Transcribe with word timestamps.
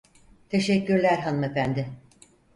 Teşekkürler 0.49 1.17
hanımefendi. 1.17 1.87